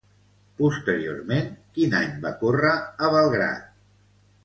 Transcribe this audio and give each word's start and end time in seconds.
Posteriorment, 0.61 1.53
quin 1.77 1.95
any 2.01 2.17
va 2.27 2.35
córrer 2.43 2.75
a 2.83 3.15
Belgrad? 3.19 3.73